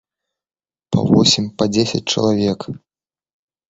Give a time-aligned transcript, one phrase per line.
[0.95, 2.59] Па восем, па дзесяць чалавек.